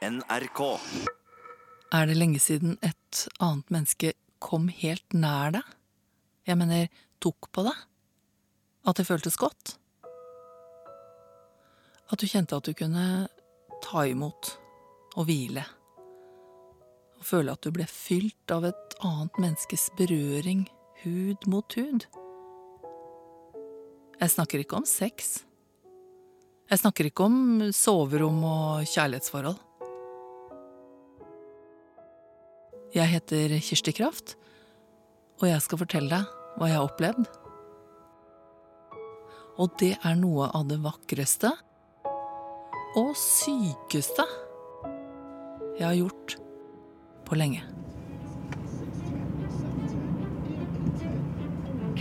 [0.00, 0.60] NRK.
[1.92, 5.74] Er det lenge siden et annet menneske kom helt nær deg?
[6.48, 6.88] Jeg mener,
[7.20, 7.82] tok på deg?
[8.88, 9.74] At det føltes godt?
[12.08, 13.28] At du kjente at du kunne
[13.84, 14.54] ta imot
[15.20, 15.66] og hvile?
[17.20, 20.64] Og føle at du ble fylt av et annet menneskes berøring,
[21.04, 22.08] hud mot hud?
[24.16, 25.42] Jeg snakker ikke om sex.
[26.72, 29.66] Jeg snakker ikke om soverom og kjærlighetsforhold.
[32.90, 34.32] Jeg heter Kirsti Kraft,
[35.38, 37.28] og jeg skal fortelle deg hva jeg har opplevd.
[39.62, 41.52] Og det er noe av det vakreste
[42.98, 44.26] og sykeste
[45.78, 46.34] jeg har gjort
[47.30, 47.62] på lenge.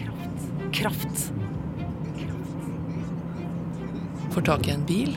[0.01, 0.49] Kraft.
[0.79, 1.23] Kraft.
[4.33, 5.13] Får tak i en bil,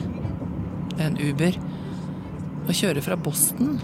[1.01, 1.57] en Uber,
[2.67, 3.79] og kjører fra Boston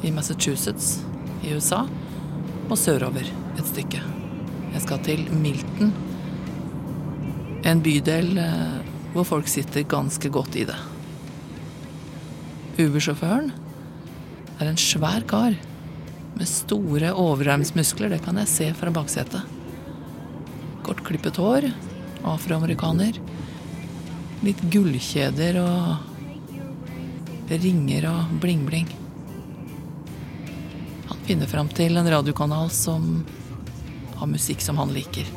[0.00, 1.02] i Massachusetts
[1.44, 1.84] i USA
[2.70, 3.26] og sørover
[3.58, 4.00] et stykke.
[4.70, 5.90] Jeg skal til Milton,
[7.66, 8.76] en bydel eh,
[9.14, 10.78] hvor folk sitter ganske godt i det.
[12.80, 13.50] Uber-sjåføren
[14.60, 15.56] er en svær kar
[16.36, 19.42] med store overarmsmuskler, det kan jeg se fra baksetet.
[20.86, 21.66] Kortklippet hår,
[22.24, 23.18] afroamerikaner.
[24.46, 28.99] Litt gullkjeder og ringer og bling-bling.
[31.20, 33.26] Han finner fram til en radiokanal som
[34.16, 35.28] har musikk som han liker.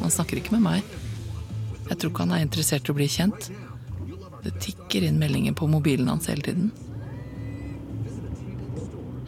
[0.00, 0.94] Han snakker ikke med meg.
[1.90, 3.50] Jeg tror ikke han er interessert i å bli kjent.
[4.44, 6.70] Det tikker inn meldinger på mobilen hans hele tiden.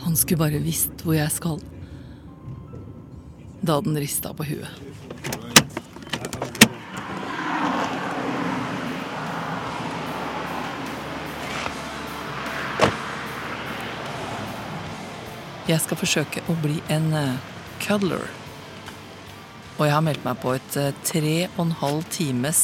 [0.06, 1.60] Han skulle bare visst hvor jeg skal.
[3.66, 5.11] Da den rista på huet.
[15.72, 17.36] Jeg skal forsøke å bli en eh,
[17.80, 18.26] cuddler.
[19.78, 22.58] Og jeg har meldt meg på et eh, tre og en halv times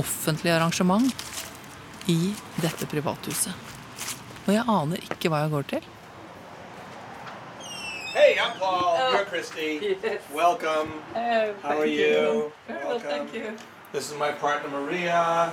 [0.00, 1.10] offentlig arrangement
[2.08, 3.52] i dette privathuset.
[4.46, 5.90] Og jeg aner ikke hva jeg går til.
[8.14, 8.96] Hey, I'm Paul.
[9.12, 9.98] You're Christy.
[10.34, 10.96] Welcome.
[11.14, 12.52] Oh, How are you?
[12.66, 13.52] Very well, thank you.
[13.92, 15.50] This is my partner Maria.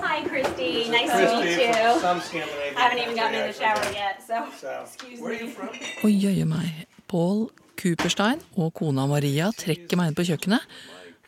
[0.00, 0.88] Hi, Christy.
[0.90, 2.00] Nice Christy to meet you.
[2.00, 5.40] some Scandinavian I haven't even gotten in the shower yet, so So, excuse where are
[5.40, 5.52] you me.
[5.52, 5.68] from?
[6.04, 10.64] Og jøye meg, Pål Kuperstein og kona Maria trekker meg inn på kjøkkenet.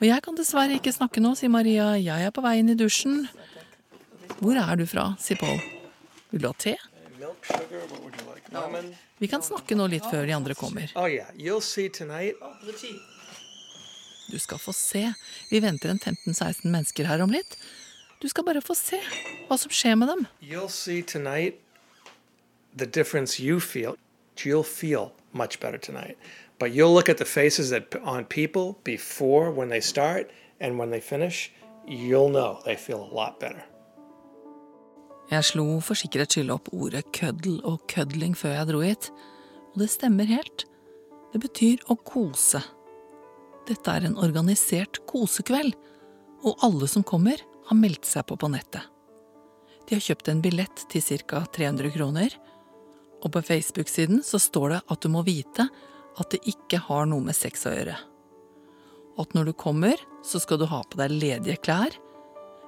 [0.00, 1.90] Og jeg kan dessverre ikke snakke nå, sier Maria.
[2.00, 3.26] Jeg er på vei inn i dusjen.
[4.40, 5.60] Hvor er du fra, sier Paul.
[6.32, 6.76] Vil du ha te?
[7.20, 8.48] Milk, sugar, what would you like?
[8.52, 8.94] Lemon?
[9.20, 10.92] Vi kan snakke nå litt før de andre kommer.
[10.96, 11.28] Oh, yeah.
[11.36, 12.36] You'll see tonight.
[14.30, 15.12] Du skal få se.
[15.50, 17.56] Vi venter en 15-16 mennesker her om litt.
[18.22, 18.98] Du skal bare få se
[19.46, 20.26] hva som skjer med dem.
[20.42, 21.60] You'll see tonight
[22.76, 23.96] the difference you feel.
[24.36, 26.16] You'll feel much better tonight.
[26.58, 30.90] But you'll look at the faces that on people before when they start and when
[30.90, 31.52] they finish,
[31.86, 33.62] you'll know they feel a lot better.
[35.30, 39.10] Jeg slo for sikkerhets skyld opp ordet køddel og kødling før jeg dro hit.
[39.74, 40.66] Og det stemmer helt.
[41.32, 42.62] Det betyr å kose.
[43.66, 45.74] Dette er en organisert kosekveld,
[46.46, 48.84] og alle som kommer, har meldt seg på på nettet.
[49.86, 51.42] De har kjøpt en billett til ca.
[51.54, 52.34] 300 kroner,
[53.24, 55.66] og på Facebook-siden så står det at du må vite
[56.16, 57.96] at det ikke har noe med sex å gjøre.
[59.16, 61.96] Og at når du kommer, så skal du ha på deg ledige klær,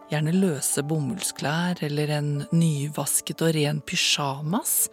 [0.09, 4.87] Gjerne løse bomullsklær eller en nyvasket og ren pysjamas.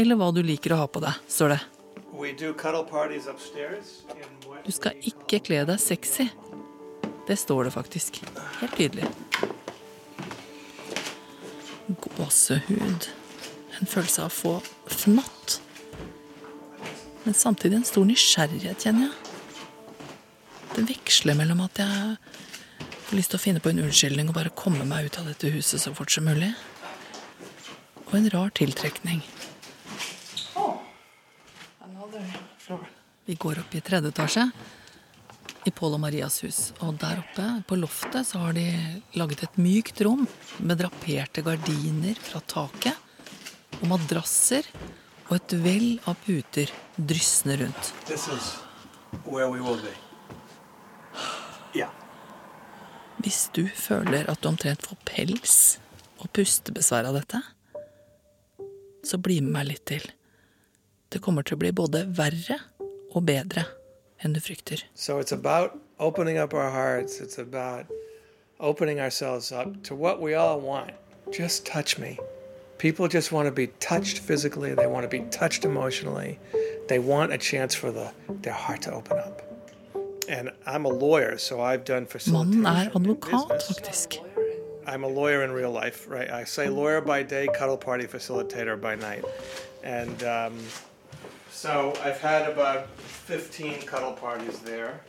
[0.00, 1.58] Eller hva du liker å ha på deg, står det.
[4.64, 6.26] Du skal ikke kle deg sexy.
[7.28, 8.18] Det står det faktisk.
[8.58, 9.06] Helt tydelig.
[11.88, 13.08] Gåsehud.
[13.78, 14.54] En følelse av å få
[14.90, 15.60] fnatt.
[17.22, 19.14] Men samtidig en stor nysgjerrighet, kjenner jeg.
[20.74, 22.16] Det veksler mellom at jeg
[23.06, 25.52] får lyst til å finne på en unnskyldning og bare komme meg ut av dette
[25.54, 26.50] huset så fort som mulig.
[28.08, 29.22] Og en rar tiltrekning.
[33.28, 34.44] Vi går opp i tredje etasje
[35.68, 36.60] i Pål og Marias hus.
[36.84, 38.66] Og der oppe på loftet så har de
[39.18, 40.24] laget et mykt rom
[40.64, 42.96] med draperte gardiner fra taket
[43.78, 44.68] og madrasser
[45.28, 47.92] og et vell av puter dryssende rundt.
[51.76, 51.92] Yeah.
[53.20, 55.56] Hvis du føler at du omtrent får pels
[56.18, 57.42] og pustebesvær av dette,
[59.04, 60.06] så bli med meg litt til.
[61.10, 62.58] Det kommer til å bli både verre
[63.16, 63.64] og bedre
[64.20, 64.82] enn du frykter.
[64.94, 67.20] So it's about opening up our hearts.
[67.20, 67.86] It's about
[68.60, 70.92] opening ourselves up to what we all want.
[71.32, 72.18] Just touch me.
[72.78, 74.74] People just want to be touched physically.
[74.74, 76.38] They want to be touched emotionally.
[76.88, 78.12] They want a chance for the,
[78.42, 79.42] their heart to open up.
[80.28, 82.62] And I'm a lawyer, so I've done facilitation.
[82.62, 84.18] Mannen er advokat, faktisk.
[84.86, 86.30] I'm a lawyer in real life, right?
[86.30, 89.24] I say lawyer by day, cuddle party facilitator by night.
[89.82, 90.58] And um,
[91.58, 95.00] so I've had about 15 cuddle parties there.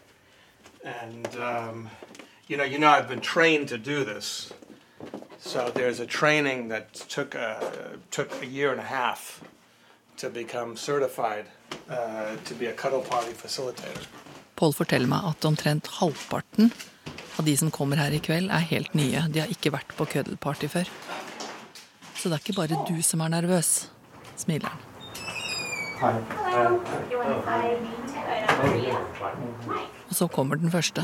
[0.84, 1.90] And, um,
[2.48, 4.52] you know, you know, I've been trained to do this.
[5.38, 7.52] So there's a training that took a,
[8.10, 9.44] took a year and a half
[10.18, 11.46] to become certified
[11.88, 14.08] uh, to be a cuddle party facilitator.
[14.56, 16.74] Pål forteller meg at omtrent halvparten
[17.38, 19.22] av de som kommer her i kveld, er helt nye.
[19.30, 20.92] De har ikke vært på køddelparty før.
[22.18, 23.88] Så det er ikke bare du som er nervøs,
[24.36, 24.90] smiler han.
[24.90, 25.00] Hello.
[25.00, 25.78] You want to hi Maria?
[25.78, 25.80] Hi.
[30.10, 31.02] Og så kommer den første.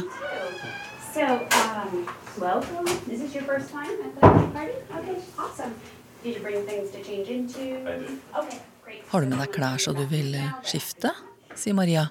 [1.13, 2.07] So, um,
[2.39, 2.85] welcome.
[3.07, 4.21] This is your first time at the
[4.53, 4.71] party?
[4.99, 5.73] Okay, awesome.
[6.23, 7.61] Did you bring things to change into?
[7.61, 8.19] I did.
[8.39, 9.03] Okay, great.
[9.11, 11.11] Har du med deg klær så du vil skifte?
[11.55, 12.09] sier Maria.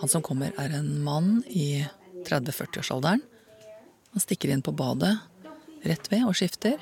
[0.00, 1.86] Han som kommer, er en mann i
[2.24, 3.20] 30-40-årsalderen.
[4.12, 5.16] Han stikker inn på badet
[5.84, 6.80] rett ved og skifter,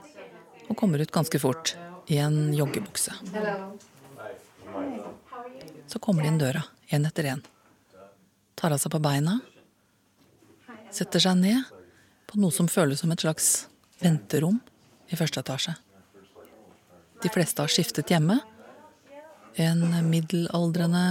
[0.69, 1.77] og kommer ut ganske fort
[2.11, 3.15] i en joggebukse.
[5.89, 7.43] Så kommer de inn døra, én etter én.
[8.59, 9.39] Tar av seg på beina.
[10.93, 11.65] Setter seg ned
[12.29, 13.69] på noe som føles som et slags
[14.03, 14.59] venterom
[15.09, 15.75] i første etasje.
[17.23, 18.39] De fleste har skiftet hjemme.
[19.59, 21.05] En middelaldrende,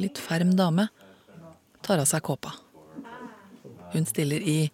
[0.00, 0.86] litt ferm dame
[1.84, 2.54] tar av seg kåpa.
[3.92, 4.70] Hun stiller i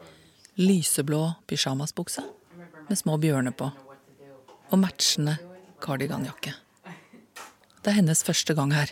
[0.61, 2.23] lyseblå pysjamasbukse
[2.87, 3.70] med små bjørner på
[4.67, 5.37] og matchende
[5.82, 6.53] kardiganjakke.
[7.87, 8.91] Det er hennes første gang her,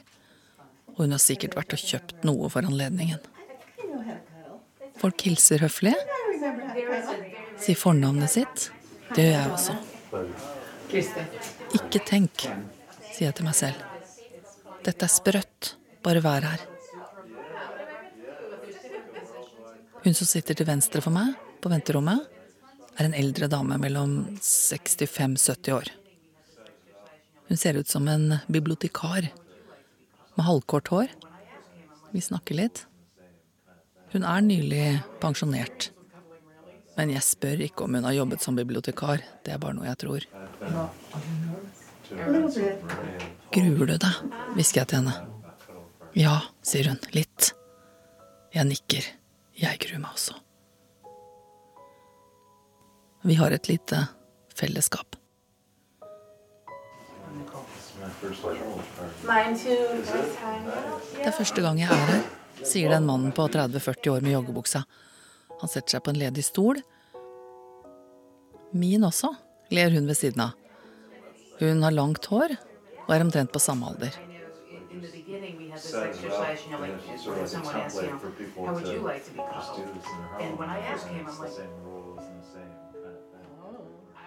[0.95, 3.19] og hun har sikkert vært og kjøpt noe for anledningen.
[5.01, 5.97] Folk hilser høflig,
[7.59, 8.69] sier fornavnet sitt.
[9.17, 9.75] Det gjør jeg også.
[11.81, 12.47] Ikke tenk,
[13.09, 13.83] sier jeg til meg selv.
[14.87, 15.73] Dette er sprøtt.
[16.07, 16.63] Bare vær her.
[20.07, 22.23] Hun som sitter til venstre for meg på venterommet,
[22.95, 25.95] er en eldre dame mellom 65-70 år.
[27.55, 29.29] Hun ser ut som en bibliotekar
[30.35, 31.07] med halvkort hår.
[32.11, 32.81] Vi snakker litt.
[34.11, 34.87] Hun er nylig
[35.23, 35.93] pensjonert.
[36.97, 39.23] Men jeg spør ikke om hun har jobbet som bibliotekar.
[39.47, 40.27] Det er bare noe jeg tror.
[43.55, 44.21] Gruer du deg?
[44.59, 45.17] hvisker jeg til henne.
[46.19, 47.03] Ja, sier hun.
[47.15, 47.53] Litt.
[48.51, 49.13] Jeg nikker.
[49.63, 50.41] Jeg gruer meg også.
[53.23, 54.09] Vi har et lite
[54.59, 55.23] fellesskap.
[61.15, 62.23] Det er første gang jeg er her,
[62.65, 64.85] sier den mannen på 30-40 år med joggebuksa.
[65.61, 66.77] Han setter seg på en ledig stol.
[68.75, 69.31] Min også,
[69.71, 70.53] ler hun ved siden av.
[71.61, 72.57] Hun har langt hår
[73.07, 74.13] og er omtrent på samme alder.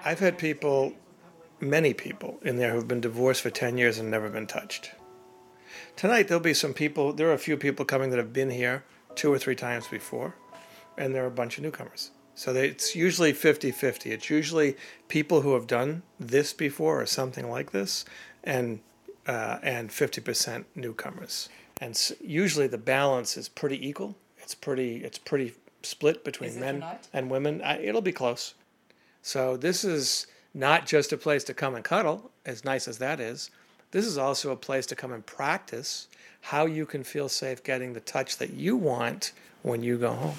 [0.08, 0.92] I've had people,
[1.60, 4.92] many people in there who've been divorced for 10 years and never been touched.
[5.96, 8.84] Tonight, there'll be some people, there are a few people coming that have been here
[9.16, 10.36] two or three times before,
[10.98, 12.12] and there are a bunch of newcomers.
[12.36, 14.12] So they, it's usually 50 50.
[14.12, 14.78] It's usually
[15.08, 18.06] people who have done this before or something like this,
[18.44, 18.80] and,
[19.26, 21.50] uh, and 50% newcomers.
[21.82, 24.16] And s- usually the balance is pretty equal.
[24.38, 27.62] It's pretty, it's pretty split between men and women.
[27.64, 28.54] I, it'll be close.
[29.24, 33.20] So this is not just a place to come and cuddle, as nice as that
[33.20, 33.52] is.
[33.92, 36.08] This is also a place to come and practice
[36.42, 39.32] how you can feel safe getting the touch that you want
[39.64, 40.38] when you go home.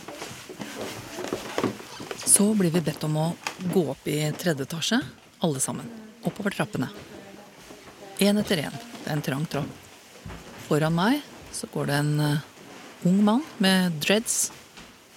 [2.25, 3.27] Så blir vi bedt om å
[3.73, 5.01] gå opp i tredje etasje,
[5.41, 5.89] alle sammen.
[6.29, 6.91] Oppover trappene.
[8.21, 8.79] Én etter én.
[9.03, 9.69] Det er en trang trapp.
[10.69, 11.23] Foran meg
[11.57, 12.47] så går det en eh,
[13.09, 14.51] ung mann med dreads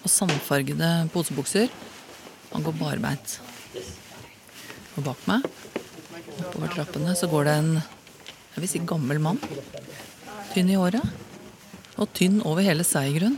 [0.05, 1.67] og sandfargede posebukser.
[2.53, 3.39] Han går barbeint.
[4.97, 5.47] Og bak meg,
[6.41, 7.73] oppover trappene, så går det en
[8.51, 9.39] jeg vil si gammel mann.
[10.51, 11.05] Tynn i håret.
[11.95, 13.37] Og tynn over hele seg, i grunn.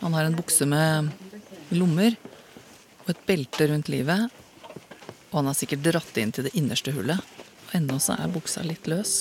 [0.00, 1.10] Han har en bukse med
[1.76, 2.16] lommer
[3.04, 4.32] og et belte rundt livet.
[5.28, 7.20] Og han har sikkert dratt inn til det innerste hullet.
[7.66, 9.18] Og ennå så er buksa litt løs.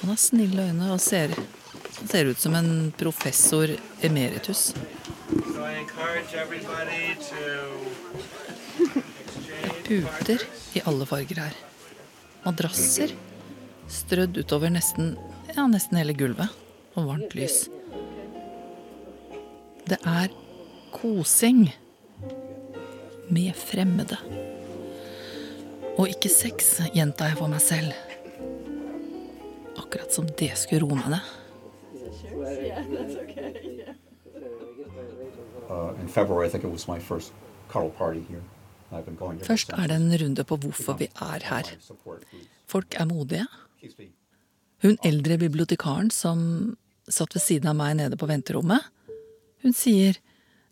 [0.00, 1.30] Han har snille øyne og ser,
[2.10, 3.70] ser ut som en professor
[4.02, 4.72] emeritus.
[5.54, 5.84] So I
[9.88, 10.42] Puter
[10.76, 11.54] i alle farger her.
[12.44, 13.14] Madrasser
[13.88, 15.14] strødd utover nesten,
[15.54, 16.52] ja, nesten hele gulvet.
[16.92, 17.68] Og varmt lys.
[19.88, 20.28] Det er
[20.92, 21.70] kosing
[23.32, 24.18] med fremmede.
[25.96, 27.96] Og ikke sex, gjenta jeg for meg selv.
[29.78, 31.34] Akkurat som det skulle roe meg ned.
[35.68, 37.32] Uh, in February, I think it was my first
[37.68, 38.42] cuddle party here.
[38.88, 41.72] Først er det en runde på hvorfor vi er her.
[42.66, 43.46] Folk er modige.
[44.82, 46.76] Hun eldre bibliotekaren som
[47.08, 48.84] satt ved siden av meg nede på venterommet,
[49.64, 50.18] hun sier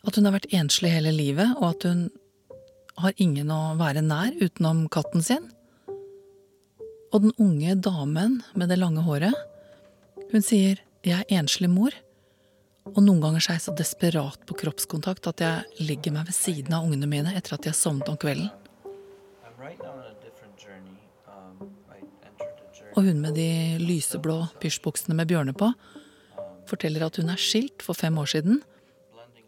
[0.07, 2.07] at hun har vært enslig hele livet, og at hun
[3.03, 5.51] har ingen å være nær utenom katten sin.
[7.13, 9.35] Og den unge damen med det lange håret,
[10.31, 11.95] hun sier jeg er enslig mor,
[12.95, 16.37] og noen ganger så er jeg så desperat på kroppskontakt at jeg legger meg ved
[16.37, 18.49] siden av ungene mine etter at de har sovnet om kvelden.
[21.27, 21.67] Um.
[22.97, 23.51] Og hun med de
[23.83, 25.73] lyseblå pysjbuksene med bjørner på
[26.67, 28.63] forteller at hun er skilt for fem år siden,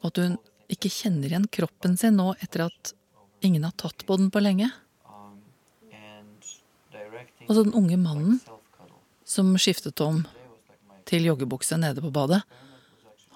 [0.02, 0.36] og at hun
[0.70, 2.92] ikke kjenner igjen kroppen sin nå etter at
[3.46, 4.68] ingen har tatt på den på lenge.
[5.06, 5.40] Um,
[7.48, 8.40] Og så den unge mannen
[9.24, 10.24] som skiftet om
[11.08, 12.42] til joggebukse nede på badet,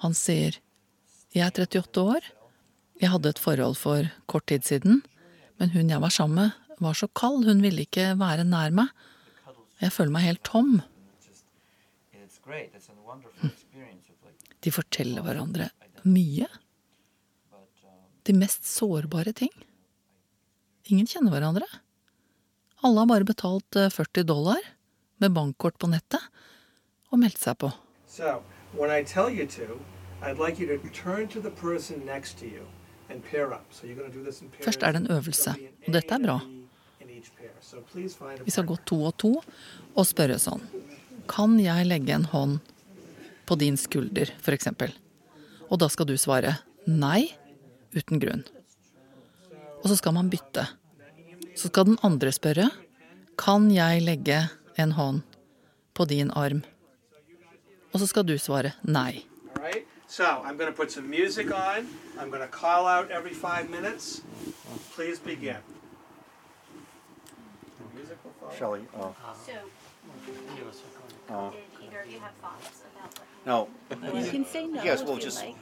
[0.03, 0.59] han sier
[1.33, 2.25] jeg er 38 år,
[3.01, 5.01] jeg hadde et forhold for kort tid siden,
[5.57, 8.91] men hun jeg var sammen med, var så kald, hun ville ikke være nær meg.
[9.81, 10.75] Jeg føler meg helt tom.
[14.63, 15.69] De forteller hverandre
[16.07, 16.47] mye.
[18.23, 19.51] De mest sårbare ting.
[20.91, 21.67] Ingen kjenner hverandre.
[22.83, 24.59] Alle har bare betalt eh, 40 dollar
[25.23, 26.23] med bankkort på nettet
[27.11, 27.71] og meldt seg på.
[28.77, 29.79] When I tell you to,
[30.21, 32.65] I'd like you to turn to the person next to you
[33.09, 33.65] and pair up.
[33.71, 34.65] So you're going to do this in pairs.
[34.65, 35.55] Først er det en øvelse,
[35.87, 36.39] og dette er bra.
[38.45, 39.31] Vi skal gå to og to
[39.95, 40.63] og spørre sånn.
[41.29, 42.59] Kan jeg legge en hånd
[43.47, 44.91] på din skulder, eksempel?
[45.69, 47.31] Og da skal du svare nei,
[47.95, 48.43] uten grunn.
[49.83, 50.65] Og så skal man bytte.
[51.55, 52.69] Så skal den andre spørre
[53.39, 54.43] kan jeg legge
[54.77, 55.23] en hånd
[55.93, 56.61] på din arm?
[57.93, 59.25] Og så skal du svare nei.
[60.07, 61.87] So I'm going to put some music on.
[62.19, 64.21] I'm going to call out every five minutes.
[64.95, 65.57] Please begin.
[67.79, 68.53] The music will follow.
[68.59, 69.09] Shelley, uh,
[69.45, 69.53] So,
[71.33, 74.13] uh, did either of you have thoughts about what?
[74.13, 75.55] no, You can say no Yes, we'll just- like.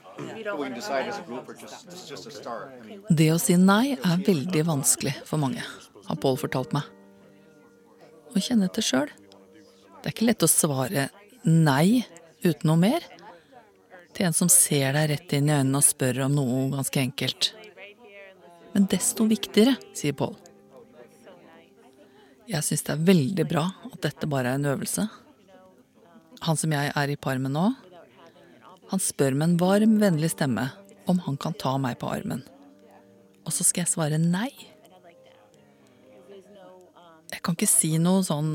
[0.57, 2.71] We can decide as a group or just, it's just a start.
[2.83, 5.63] I mean, Det å si nei er veldig vanskelig for mange,
[6.07, 6.83] har Pål fortalt meg.
[8.35, 9.09] Å kjenne etter sjøl.
[10.01, 11.09] Det er ikke lett å svare
[11.45, 12.05] nei
[12.43, 13.05] uten noe mer.
[14.11, 17.51] Til en som ser deg rett inn i øynene og spør om noe ganske enkelt.
[18.73, 20.35] Men desto viktigere, sier Pål.
[22.51, 25.05] Jeg syns det er veldig bra at dette bare er en øvelse.
[26.41, 27.69] Han som jeg er i par med nå,
[28.91, 30.65] han spør med en varm, vennlig stemme
[31.07, 32.41] om han kan ta meg på armen.
[33.47, 34.49] Og så skal jeg svare nei.
[37.31, 38.51] Jeg kan ikke si noe sånn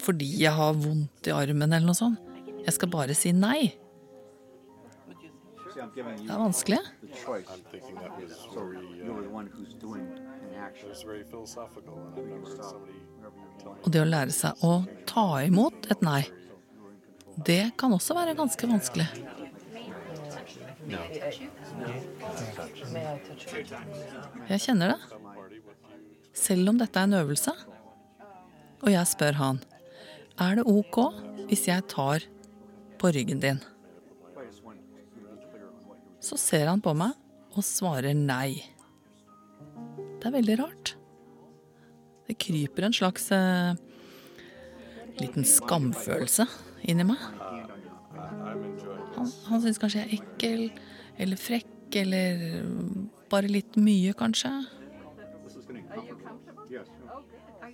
[0.00, 2.25] fordi jeg har vondt i armen eller noe sånt.
[2.66, 3.76] Jeg skal bare si nei.
[5.76, 6.80] Det er vanskelig.
[13.84, 14.72] Og det å lære seg å
[15.08, 16.22] ta imot et nei,
[17.46, 19.06] det kan også være ganske vanskelig.
[24.46, 25.00] Jeg kjenner det.
[26.36, 27.52] Selv om dette er en øvelse.
[28.84, 29.60] Og jeg spør han,
[30.40, 30.98] er det ok
[31.48, 32.24] hvis jeg tar
[32.98, 33.60] på ryggen din?
[36.20, 37.14] Så ser han på meg
[37.56, 38.58] og svarer nei.
[40.20, 40.96] Det er veldig rart.
[42.26, 43.76] Det kryper en slags eh,
[45.20, 46.48] liten skamfølelse
[46.90, 47.20] inni meg.
[49.16, 50.64] Han, han syns kanskje jeg er ekkel
[51.22, 52.42] eller frekk eller
[53.30, 54.50] bare litt mye, kanskje.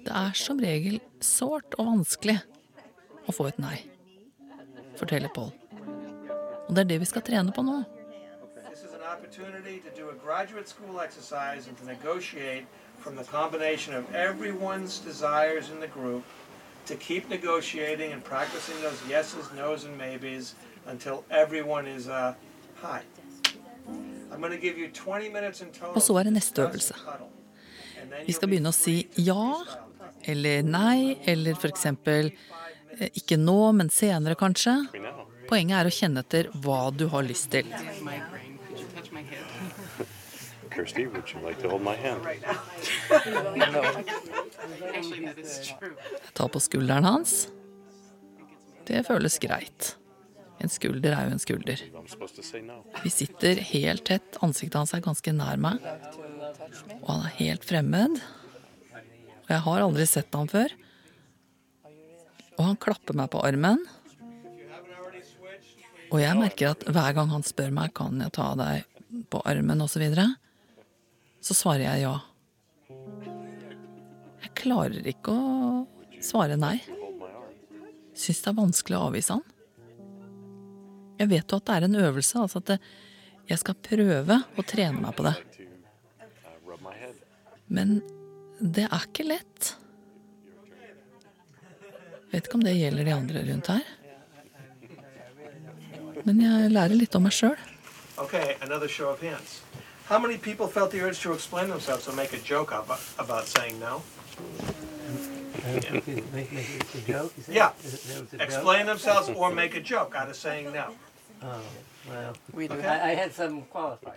[0.03, 2.39] Det er som regel sårt og vanskelig
[3.29, 3.79] å få et nei,
[5.03, 5.51] forteller Pål.
[6.69, 7.83] Og det er det vi skal trene på nå.
[8.71, 12.65] This is an opportunity to do a graduate school exercise and to negotiate
[13.03, 16.23] from the combination of everyone's desires in the group
[16.87, 20.55] to keep negotiating and practicing those yeses, nos, and maybes
[20.93, 22.35] until everyone is uh,
[22.85, 23.05] high.
[24.33, 25.95] I'm going to give you 20 minutes in total.
[25.95, 26.95] Og så er det neste øvelse.
[28.27, 29.45] Vi skal begynne å si ja
[30.25, 32.62] eller nei, eller for eksempel eh,
[33.13, 34.75] ikke nå, men senere kanskje.
[35.49, 37.69] Poenget er å kjenne etter hva du har lyst til.
[40.73, 42.25] Kirsty, would you like to hold my hand?
[46.33, 47.49] Ta på skulderen hans.
[48.89, 49.97] Det føles greit.
[50.63, 51.81] En skulder er jo en skulder.
[53.03, 55.83] Vi sitter helt tett, ansiktet hans er ganske nær meg.
[57.03, 58.23] Og han er helt fremmed.
[59.43, 60.73] Og Jeg har aldri sett ham før.
[62.59, 63.81] Og han klapper meg på armen.
[66.13, 68.85] Og jeg merker at hver gang han spør meg kan jeg ta deg
[69.33, 70.27] på armen osv., så, videre,
[71.45, 72.17] så svarer jeg ja.
[74.43, 76.77] Jeg klarer ikke å svare nei.
[78.13, 79.47] Syns det er vanskelig å avvise han.
[81.21, 82.77] Jeg vet jo at det er en øvelse, altså at
[83.49, 85.37] jeg skal prøve å trene meg på det.
[87.73, 88.01] Men
[88.61, 89.73] det er ikke lett.
[92.33, 93.85] Vet ikke om det gjelder de andre rundt her.
[96.25, 97.59] Men jeg lærer litt om meg sjøl.
[98.23, 99.61] Okay, another show of hands.
[100.09, 103.47] How many people felt the urge to explain themselves or make a joke about, about
[103.49, 104.03] saying no?
[107.49, 107.71] Yeah.
[108.41, 110.89] Explain themselves or make a joke out of saying no.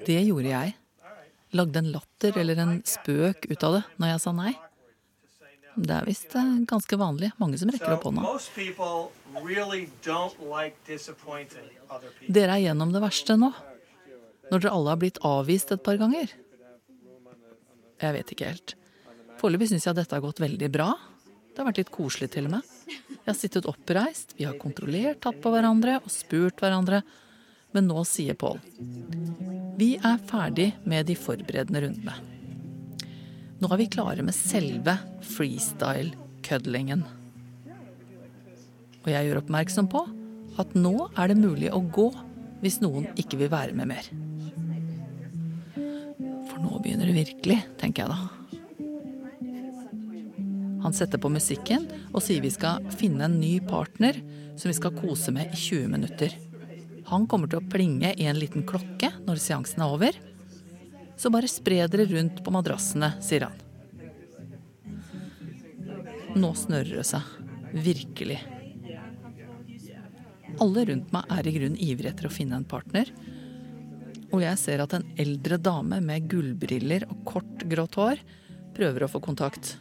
[0.05, 0.77] Det gjorde jeg.
[1.51, 4.53] Lagde en latter eller en spøk ut av det når jeg sa nei.
[5.75, 6.31] Det er visst
[6.69, 7.31] ganske vanlig.
[7.41, 8.23] Mange som rekker opp hånda.
[12.27, 13.51] Dere er gjennom det verste nå.
[14.51, 16.31] Når dere alle har blitt avvist et par ganger.
[18.01, 18.75] Jeg vet ikke helt.
[19.41, 20.93] Foreløpig syns jeg dette har gått veldig bra.
[21.51, 22.71] Det har vært litt koselig til og med.
[22.87, 27.01] Jeg har sittet oppreist, vi har kontrollert tatt på hverandre og spurt hverandre.
[27.75, 28.61] Men nå sier Pål
[29.75, 32.34] vi er ferdig med de forberedende rundene.
[33.55, 34.97] Nå er vi klare med selve
[35.35, 37.05] freestyle-kødlingen.
[39.05, 40.01] Og jeg gjør oppmerksom på
[40.59, 42.09] at nå er det mulig å gå
[42.63, 44.07] hvis noen ikke vil være med mer.
[46.49, 48.19] For nå begynner det virkelig, tenker jeg da.
[50.85, 54.19] Han setter på musikken og sier vi skal finne en ny partner
[54.55, 56.35] som vi skal kose med i 20 minutter.
[57.09, 60.17] Han kommer til å plinge i en liten klokke når seansen er over.
[61.15, 63.61] Så bare spre dere rundt på madrassene, sier han.
[66.35, 67.23] Nå snørrer det seg.
[67.75, 68.41] Virkelig.
[70.63, 73.11] Alle rundt meg er i grunnen ivrige etter å finne en partner.
[74.31, 78.23] Og jeg ser at en eldre dame med gullbriller og kort, grått hår
[78.75, 79.75] prøver å få kontakt.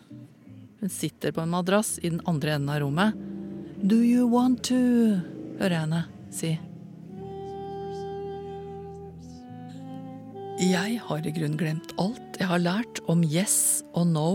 [0.80, 3.18] Hun sitter på en madrass i den andre enden av rommet.
[3.82, 4.78] Do you want to?
[5.58, 6.54] hører jeg henne si.
[10.64, 14.28] Jeg har i grunnen glemt alt jeg har lært om yes og no,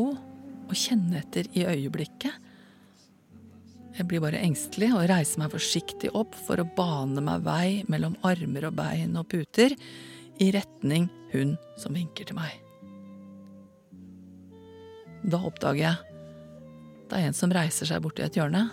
[0.70, 2.36] og kjenne etter i øyeblikket.
[3.98, 8.14] Jeg blir bare engstelig og reiser meg forsiktig opp for å bane meg vei mellom
[8.28, 9.74] armer og bein og puter
[10.40, 12.54] i retning hun som vinker til meg.
[15.26, 15.98] Da oppdager jeg
[17.10, 18.68] det er en som reiser seg borti et hjørne.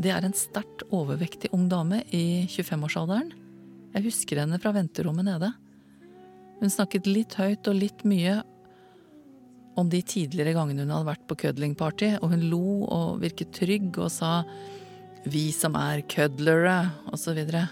[0.00, 3.34] Det er en sterkt overvektig ung dame i 25-årsalderen.
[3.92, 5.50] Jeg husker henne fra venterommet nede.
[6.60, 8.40] Hun snakket litt høyt og litt mye
[9.80, 13.96] om de tidligere gangene hun hadde vært på cuddling-party, og hun lo og virket trygg
[13.96, 14.44] og sa
[15.24, 16.90] 'vi som er kødlere',
[17.34, 17.68] videre.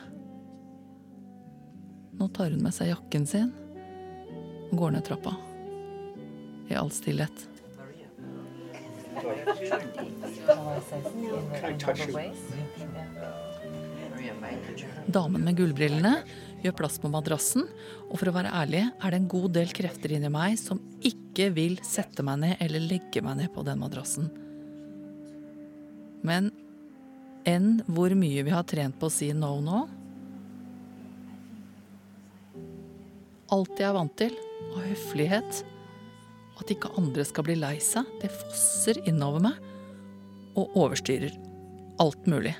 [2.18, 3.52] Nå tar hun med seg jakken sin
[4.72, 5.36] og går ned trappa.
[6.70, 7.48] I all stillhet.
[15.06, 16.22] Damen med gullbrillene
[16.62, 17.66] gjør plass på madrassen,
[18.08, 21.50] og for å være ærlig er det en god del krefter inni meg som ikke
[21.54, 24.30] vil sette meg ned eller legge meg ned på den madrassen.
[26.26, 26.50] Men
[27.48, 29.84] enn hvor mye vi har trent på å si no nå
[33.48, 34.34] Alt jeg er vant til
[34.74, 35.60] av høflighet,
[36.52, 41.32] og at ikke andre skal bli lei seg, det fosser innover meg og overstyrer
[42.02, 42.52] alt mulig.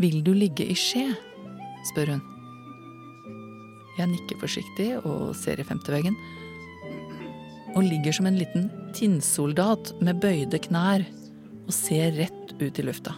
[0.00, 1.06] Vil du ligge i skje?
[1.90, 2.22] spør hun.
[3.94, 6.16] Jeg nikker forsiktig og ser i femteveggen.
[7.74, 11.04] Og ligger som en liten tinnsoldat med bøyde knær
[11.64, 13.14] og ser rett ut i lufta.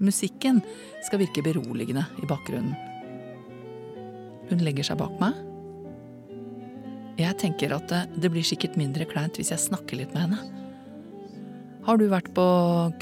[0.00, 0.62] Musikken
[1.04, 2.76] skal virke beroligende i bakgrunnen.
[4.50, 5.36] Hun legger seg bak meg.
[7.20, 10.40] Jeg tenker at det blir sikkert mindre kleint hvis jeg snakker litt med henne.
[11.84, 12.46] Har du vært på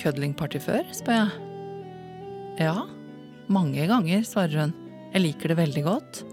[0.00, 0.82] cuddling-party før?
[0.96, 1.47] spør jeg.
[2.58, 2.88] Ja,
[3.46, 4.72] mange ganger, svarer hun.
[5.12, 6.24] Jeg liker det veldig godt.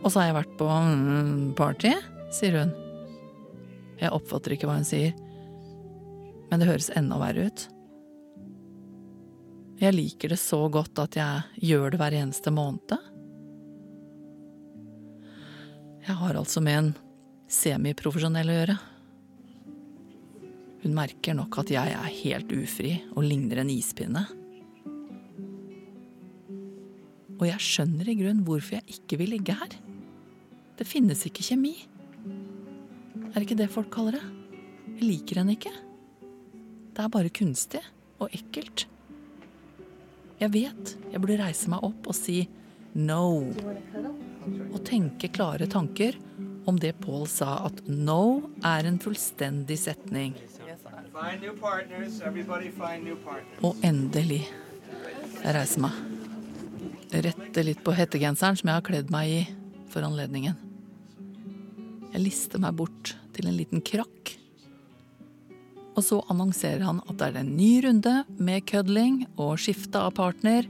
[0.00, 1.92] Og så har jeg vært på mm, party,
[2.32, 2.72] sier hun.
[4.00, 5.12] Jeg oppfatter ikke hva hun sier,
[6.48, 7.66] men det høres enda verre ut.
[9.82, 12.96] Jeg liker det så godt at jeg gjør det hver eneste måned.
[16.02, 16.92] Jeg har altså med en
[17.52, 18.82] semiprofesjonell å gjøre.
[20.82, 24.24] Hun merker nok at jeg er helt ufri og ligner en ispinne.
[27.42, 29.72] Og jeg skjønner i grunn hvorfor jeg ikke vil ligge her.
[30.78, 31.72] Det finnes ikke kjemi.
[33.32, 34.22] Er det ikke det folk kaller det?
[35.00, 35.72] Jeg liker henne ikke.
[36.94, 37.80] Det er bare kunstig
[38.22, 38.84] og ekkelt.
[40.38, 42.44] Jeg vet jeg burde reise meg opp og si
[42.94, 43.24] no.
[44.70, 46.20] Og tenke klare tanker
[46.70, 50.38] om det Paul sa at no er en fullstendig setning.
[53.66, 54.42] Og endelig.
[55.42, 56.11] Jeg reiser meg.
[57.12, 59.40] Retter litt på hettegenseren som jeg har kledd meg i
[59.92, 60.56] for anledningen.
[62.12, 64.32] Jeg lister meg bort til en liten krakk.
[65.92, 70.14] Og så annonserer han at det er en ny runde med kødling og skifte av
[70.16, 70.68] partner.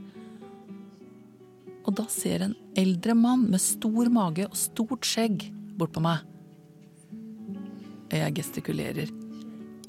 [1.87, 5.47] Og da ser en eldre mann med stor mage og stort skjegg
[5.79, 6.27] bort på meg.
[8.13, 9.07] Jeg gestikulerer.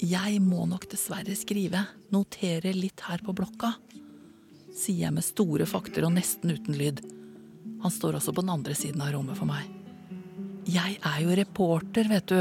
[0.01, 1.83] Jeg må nok dessverre skrive,
[2.15, 3.75] notere litt her på blokka,
[4.75, 7.01] sier jeg med store fakter og nesten uten lyd.
[7.83, 9.67] Han står også på den andre siden av rommet for meg.
[10.65, 12.39] Jeg er jo reporter, vet du,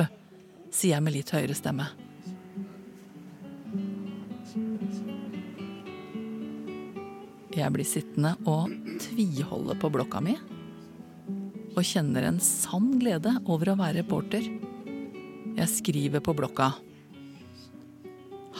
[0.72, 1.90] sier jeg med litt høyere stemme.
[7.54, 8.72] Jeg blir sittende og
[9.04, 10.34] tviholde på blokka mi.
[11.74, 14.46] Og kjenner en sann glede over å være reporter.
[15.54, 16.72] Jeg skriver på blokka.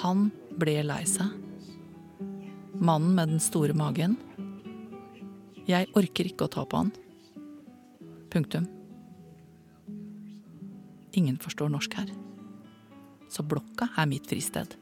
[0.04, 1.43] Han ble lei seg.
[2.84, 4.18] Mannen med den store magen.
[5.64, 6.90] Jeg orker ikke å ta på han.
[8.28, 8.66] Punktum.
[11.16, 12.10] Ingen forstår norsk her.
[13.32, 14.76] Så blokka er mitt fristed.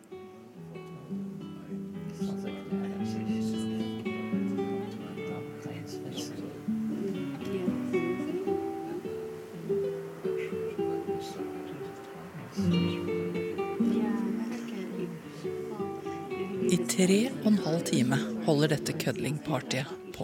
[17.03, 20.23] Tre og en halv time holder dette cuddling-partyet på.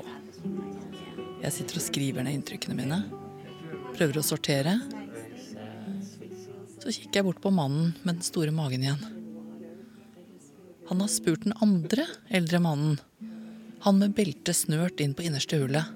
[1.43, 2.99] Jeg sitter og skriver ned inntrykkene mine.
[3.97, 4.77] Prøver å sortere.
[6.79, 9.01] Så kikker jeg bort på mannen med den store magen igjen.
[10.91, 13.01] Han har spurt den andre eldre mannen,
[13.83, 15.91] han med beltet snørt inn på innerste hullet,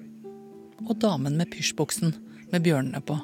[0.83, 2.11] og damen med pysjbuksen
[2.51, 3.15] med bjørnene på.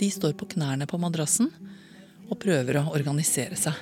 [0.00, 1.52] De står på knærne på madrassen
[2.30, 3.76] og prøver å organisere seg.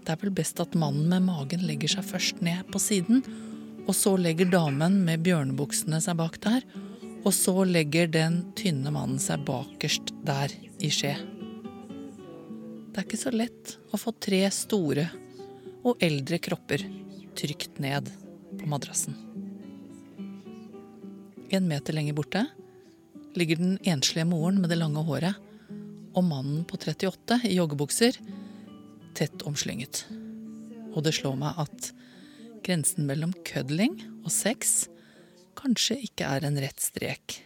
[0.00, 3.24] Det er vel best at mannen med magen legger seg først ned på siden,
[3.86, 6.64] og så legger damen med bjørnebuksene seg bak der,
[7.20, 11.16] og så legger den tynne mannen seg bakerst der i skje.
[12.90, 15.06] Det er ikke så lett å få tre store
[15.86, 16.82] og eldre kropper
[17.38, 18.08] trygt ned
[18.58, 19.14] på madrassen.
[21.50, 22.44] En meter lenger borte
[23.38, 25.38] ligger den enslige moren med det lange håret
[26.16, 28.18] og mannen på 38 i joggebukser
[29.18, 30.04] tett omslynget.
[30.94, 31.90] Og det slår meg at
[32.66, 34.88] grensen mellom kødling og sex
[35.58, 37.40] kanskje ikke er en rett strek.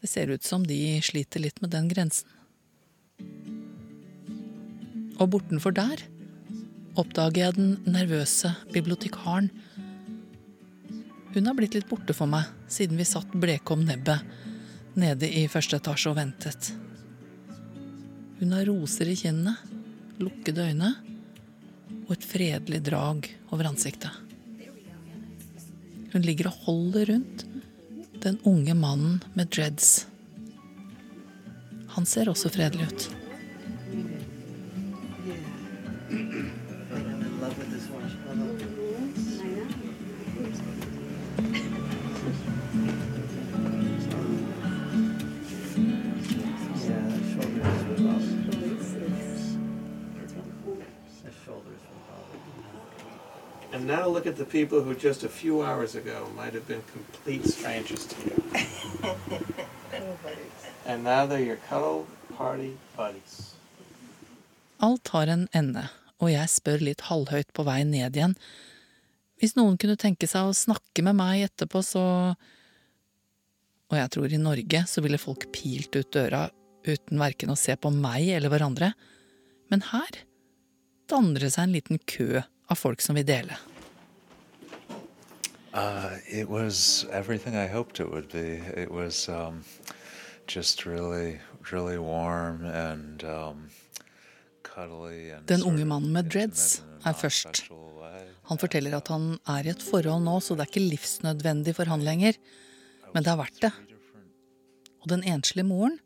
[0.00, 2.28] Det ser ut som de sliter litt med den grensen.
[5.22, 6.02] Og bortenfor der
[6.98, 9.48] oppdager jeg den nervøse bibliotekaren.
[11.34, 14.22] Hun har blitt litt borte for meg siden vi satt bleke om nebbet
[14.98, 16.70] nede i første etasje og ventet.
[18.38, 19.56] Hun har roser i kinnene,
[20.20, 20.92] lukkede øyne
[22.04, 24.12] og et fredelig drag over ansiktet.
[26.12, 27.46] Hun ligger og holder rundt
[28.22, 30.06] den unge mannen med dreads.
[31.96, 33.23] Han ser også fredelig ut.
[53.84, 56.80] And now look at the people who just a few hours ago might have been
[56.90, 58.42] complete strangers to you.
[60.86, 63.54] and now they're your cuddle party buddies.
[64.80, 65.82] Alt har en ende,
[66.16, 68.32] og jeg spør litt halvhøyt på vei ned igjen.
[69.36, 72.06] Hvis noen kunne tenke seg å snakke med meg etterpå, så…
[73.92, 76.46] Og jeg tror i Norge så ville folk pilt ut døra
[76.88, 78.94] uten verken å se på meg eller hverandre.
[79.68, 80.24] Men her
[81.12, 83.60] danner det seg en liten kø av folk som vil dele.
[85.74, 88.62] Uh, it was everything I hoped it would be.
[88.80, 89.64] It was um,
[90.46, 91.40] just really,
[91.72, 93.70] really warm and um,
[94.62, 97.64] cuddly and Den unge mannen med dreads er først.
[98.44, 101.90] Han forteller at han er i et forhold nå, så det er ikke livsnødvendig for
[101.90, 102.38] han lenger.
[103.14, 103.72] Men det har vært det.
[105.02, 105.98] Og den enslige moren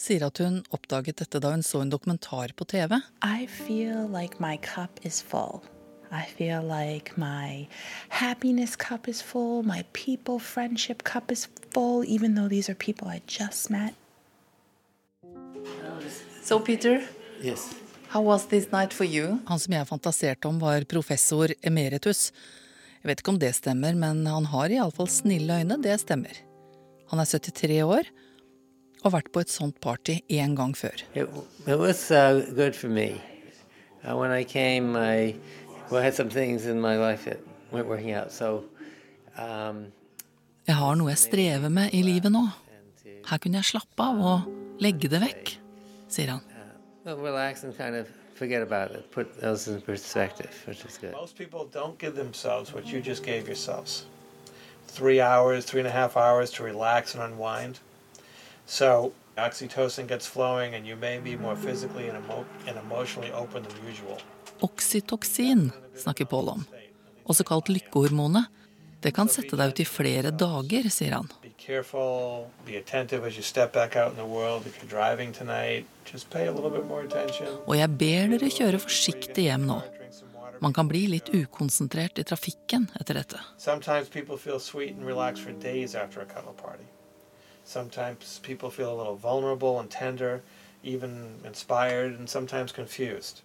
[0.00, 2.96] sier at hun oppdaget dette da hun så en dokumentar på TV.
[3.20, 5.60] I feel like my cup is full.
[6.22, 7.66] I feel like my
[8.08, 13.08] happiness cup is full, my people friendship cup is full, even though these are people
[13.08, 13.94] I just met.
[16.42, 17.02] So, Peter,
[17.42, 17.74] Yes.
[18.08, 19.38] how was this night for you?
[19.48, 22.32] Han som jeg fantaserte om, var professor emeritus.
[23.02, 25.82] Jeg vet ikke om det stemmer, men han har iallfall snille øyne.
[25.82, 26.38] Det stemmer.
[27.10, 28.08] Han er 73 år
[29.02, 30.96] og har vært på et sånt party én gang før.
[31.14, 31.28] It,
[31.66, 32.40] it was uh,
[35.88, 35.94] good for me.
[35.94, 37.38] Uh, when I well, I had some things in my life that
[37.70, 38.32] weren't working out.
[38.32, 38.64] So,
[39.38, 39.92] um,
[40.66, 42.48] Jeg har noe jeg strever med i livet nå.
[43.26, 44.40] Her kunne jeg slappe av og
[44.80, 45.58] legge det vekk,
[46.08, 46.40] sier han.
[47.06, 49.10] relax and kind of forget about it.
[49.12, 51.12] Put those in perspective, which is good.
[51.12, 54.06] Most people don't give themselves what you just gave yourselves
[54.88, 57.78] three hours, three and a half hours to relax and unwind.
[58.66, 63.62] So, oxytocin gets flowing, and you may be more physically and, emo- and emotionally open
[63.62, 64.18] than usual.
[64.60, 66.64] Oksytoksin snakker Pål om,
[67.24, 68.46] også kalt lykkehormonet.
[69.00, 71.28] Det kan sette deg ut i flere dager, sier han.
[77.66, 79.78] Og jeg ber dere kjøre forsiktig hjem nå.
[80.64, 83.40] Man kan bli litt ukonsentrert i trafikken etter dette.
[87.66, 90.40] Sometimes people feel a little vulnerable and tender,
[90.84, 93.42] even inspired, and sometimes confused.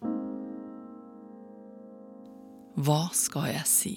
[2.80, 3.96] Hva skal jeg si?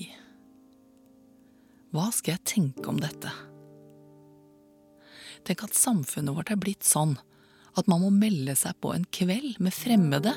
[1.94, 3.30] Hva skal jeg tenke om dette?
[5.46, 7.14] Tenk at samfunnet vårt er blitt sånn
[7.78, 10.32] at man må melde seg på en kveld med fremmede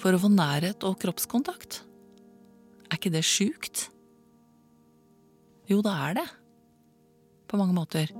[0.00, 1.80] for å få nærhet og kroppskontakt.
[2.90, 3.86] Er ikke det sjukt?
[5.70, 6.26] Jo, det er det.
[7.48, 8.12] På mange måter.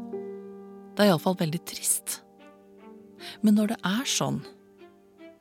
[0.96, 2.22] Det er iallfall veldig trist.
[3.44, 4.40] Men når det er sånn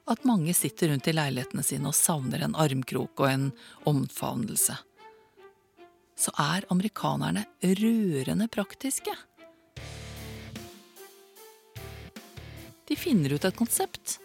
[0.06, 3.48] at mange sitter rundt i leilighetene sine og savner en armkrok og en
[3.90, 4.78] omfavnelse,
[6.16, 9.12] så er amerikanerne rørende praktiske.
[12.86, 14.20] De finner ut et konsept,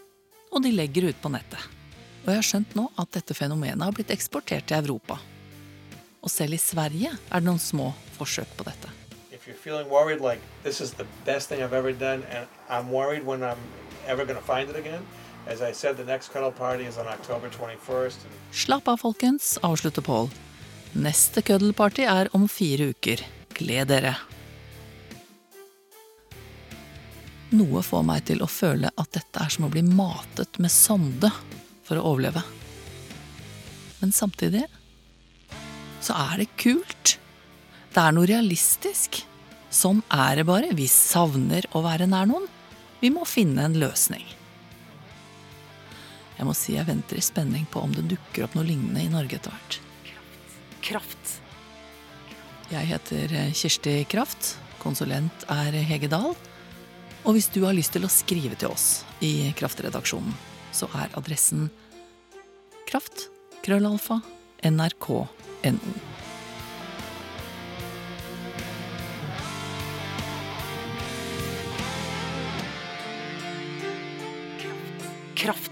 [0.53, 1.61] og de legger ut på nettet.
[2.21, 5.17] Og jeg har skjønt nå at dette fenomenet har blitt eksportert til Europa.
[6.21, 8.89] Og selv i Sverige er det noen små forsøk på dette.
[9.89, 10.41] Worried, like
[11.99, 12.23] done,
[12.69, 12.91] I'm I'm
[15.73, 18.25] said, the next cuddle party is on October 21st.
[18.25, 20.31] And Slapp av, folkens, avslutter Paul.
[20.93, 23.23] Neste køddelparty er om fire uker.
[23.55, 24.17] Gled dere.
[27.51, 31.31] Noe får meg til å føle at dette er som å bli matet med sonde
[31.87, 32.43] for å overleve.
[34.01, 34.67] Men samtidig
[36.01, 37.17] så er det kult.
[37.91, 39.23] Det er noe realistisk.
[39.71, 40.71] Sånn er det bare.
[40.79, 42.47] Vi savner å være nær noen.
[43.03, 44.25] Vi må finne en løsning.
[46.41, 49.11] Jeg må si jeg venter i spenning på om det dukker opp noe lignende i
[49.13, 49.77] Norge etter hvert.
[50.81, 51.35] Kraft.
[52.73, 54.55] Jeg heter Kirsti Kraft.
[54.81, 56.33] Konsulent er Hege Dahl.
[57.29, 60.33] Og hvis du har lyst til å skrive til oss i Kraftredaksjonen,
[60.73, 61.69] så er adressen
[62.89, 63.29] kraft
[63.61, 64.23] krøllalfa
[64.65, 65.93] nrk.no.
[75.41, 75.70] Kraft.